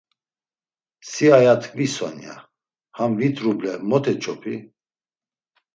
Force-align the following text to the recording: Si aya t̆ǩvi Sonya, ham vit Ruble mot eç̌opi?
Si 1.09 1.25
aya 1.37 1.53
t̆ǩvi 1.61 1.87
Sonya, 1.95 2.35
ham 2.97 3.11
vit 3.19 3.35
Ruble 3.43 3.73
mot 3.89 4.05
eç̌opi? 4.11 4.55